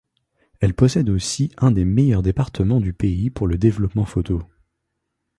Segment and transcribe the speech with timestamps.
[0.61, 4.41] Elle possède aussi un des meilleurs départements du pays pour le développement photo.